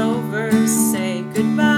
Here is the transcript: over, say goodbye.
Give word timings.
over, 0.00 0.50
say 0.66 1.22
goodbye. 1.34 1.69